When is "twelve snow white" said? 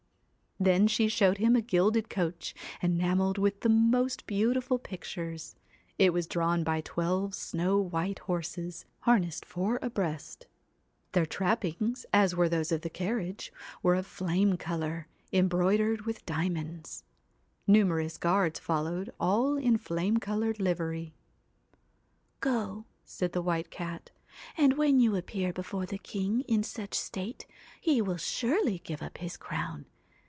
6.81-8.19